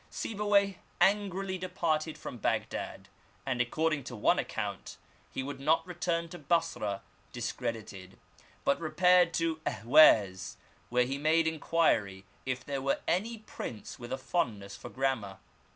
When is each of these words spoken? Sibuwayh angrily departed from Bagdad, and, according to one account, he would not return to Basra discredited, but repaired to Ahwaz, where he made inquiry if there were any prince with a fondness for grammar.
Sibuwayh 0.09 0.77
angrily 0.99 1.59
departed 1.59 2.17
from 2.17 2.39
Bagdad, 2.39 3.07
and, 3.45 3.61
according 3.61 4.03
to 4.05 4.15
one 4.15 4.39
account, 4.39 4.97
he 5.29 5.43
would 5.43 5.59
not 5.59 5.85
return 5.85 6.27
to 6.29 6.39
Basra 6.39 7.03
discredited, 7.31 8.17
but 8.65 8.79
repaired 8.79 9.31
to 9.35 9.57
Ahwaz, 9.63 10.55
where 10.89 11.05
he 11.05 11.19
made 11.19 11.45
inquiry 11.45 12.25
if 12.47 12.65
there 12.65 12.81
were 12.81 13.01
any 13.07 13.37
prince 13.45 13.99
with 13.99 14.11
a 14.11 14.17
fondness 14.17 14.75
for 14.75 14.89
grammar. 14.89 15.37